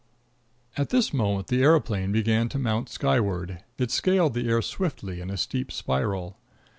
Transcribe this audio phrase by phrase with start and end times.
[0.77, 3.63] At this moment the aeroplane began to mount skyward.
[3.77, 6.39] It scaled the air swiftly in a steep spiral.